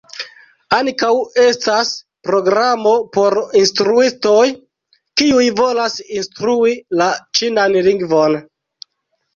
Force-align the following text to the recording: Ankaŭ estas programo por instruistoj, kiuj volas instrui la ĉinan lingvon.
Ankaŭ 0.77 1.11
estas 1.43 1.91
programo 2.29 2.95
por 3.19 3.37
instruistoj, 3.61 4.41
kiuj 5.23 5.45
volas 5.63 6.03
instrui 6.23 6.77
la 7.03 7.13
ĉinan 7.41 7.81
lingvon. 7.93 8.43